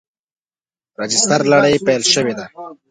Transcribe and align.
راجستر 1.01 1.41
لړۍ 1.51 1.75
پیل 1.85 2.03
شوې 2.13 2.33
ده. 2.37 2.45